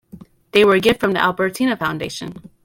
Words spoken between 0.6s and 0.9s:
were a